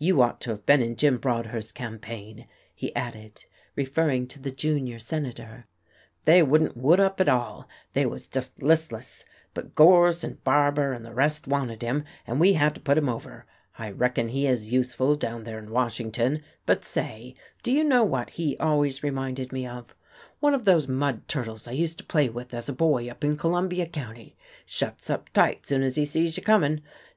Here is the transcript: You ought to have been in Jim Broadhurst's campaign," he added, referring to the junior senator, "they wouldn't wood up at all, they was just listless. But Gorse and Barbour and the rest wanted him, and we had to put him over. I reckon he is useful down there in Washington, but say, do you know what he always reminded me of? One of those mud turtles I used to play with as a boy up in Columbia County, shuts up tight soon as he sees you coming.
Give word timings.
You 0.00 0.20
ought 0.20 0.40
to 0.40 0.50
have 0.50 0.66
been 0.66 0.82
in 0.82 0.96
Jim 0.96 1.16
Broadhurst's 1.18 1.70
campaign," 1.70 2.48
he 2.74 2.92
added, 2.96 3.44
referring 3.76 4.26
to 4.26 4.40
the 4.40 4.50
junior 4.50 4.98
senator, 4.98 5.68
"they 6.24 6.42
wouldn't 6.42 6.76
wood 6.76 6.98
up 6.98 7.20
at 7.20 7.28
all, 7.28 7.68
they 7.92 8.04
was 8.04 8.26
just 8.26 8.60
listless. 8.64 9.24
But 9.54 9.76
Gorse 9.76 10.24
and 10.24 10.42
Barbour 10.42 10.92
and 10.92 11.04
the 11.04 11.14
rest 11.14 11.46
wanted 11.46 11.82
him, 11.82 12.02
and 12.26 12.40
we 12.40 12.54
had 12.54 12.74
to 12.74 12.80
put 12.80 12.98
him 12.98 13.08
over. 13.08 13.46
I 13.78 13.92
reckon 13.92 14.30
he 14.30 14.44
is 14.48 14.72
useful 14.72 15.14
down 15.14 15.44
there 15.44 15.60
in 15.60 15.70
Washington, 15.70 16.42
but 16.66 16.84
say, 16.84 17.36
do 17.62 17.70
you 17.70 17.84
know 17.84 18.02
what 18.02 18.30
he 18.30 18.56
always 18.56 19.04
reminded 19.04 19.52
me 19.52 19.68
of? 19.68 19.94
One 20.40 20.52
of 20.52 20.64
those 20.64 20.88
mud 20.88 21.28
turtles 21.28 21.68
I 21.68 21.72
used 21.78 21.98
to 21.98 22.04
play 22.04 22.28
with 22.28 22.52
as 22.54 22.68
a 22.68 22.72
boy 22.72 23.08
up 23.08 23.22
in 23.22 23.36
Columbia 23.36 23.86
County, 23.86 24.36
shuts 24.66 25.08
up 25.08 25.28
tight 25.28 25.64
soon 25.64 25.84
as 25.84 25.94
he 25.94 26.04
sees 26.04 26.36
you 26.36 26.42
coming. 26.42 26.82